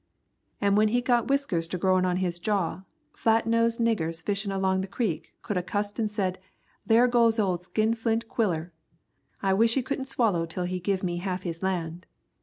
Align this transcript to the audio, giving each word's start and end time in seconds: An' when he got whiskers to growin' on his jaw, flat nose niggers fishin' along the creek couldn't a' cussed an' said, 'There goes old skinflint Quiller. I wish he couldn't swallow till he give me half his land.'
An' 0.59 0.73
when 0.75 0.87
he 0.87 0.99
got 0.99 1.27
whiskers 1.27 1.67
to 1.67 1.77
growin' 1.77 2.05
on 2.05 2.17
his 2.17 2.39
jaw, 2.39 2.81
flat 3.13 3.45
nose 3.45 3.77
niggers 3.77 4.23
fishin' 4.23 4.51
along 4.51 4.81
the 4.81 4.87
creek 4.87 5.35
couldn't 5.43 5.61
a' 5.61 5.63
cussed 5.63 5.99
an' 5.99 6.07
said, 6.07 6.39
'There 6.87 7.07
goes 7.07 7.37
old 7.37 7.61
skinflint 7.61 8.27
Quiller. 8.27 8.73
I 9.43 9.53
wish 9.53 9.75
he 9.75 9.83
couldn't 9.83 10.05
swallow 10.05 10.47
till 10.47 10.63
he 10.63 10.79
give 10.79 11.03
me 11.03 11.17
half 11.17 11.43
his 11.43 11.61
land.' 11.61 12.07